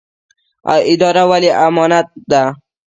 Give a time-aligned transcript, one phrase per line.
[0.93, 2.43] اداره ولې امانت ده؟